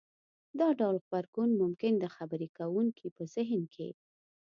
[0.59, 3.87] دا ډول غبرګون ممکن د خبرې کوونکي په زهن کې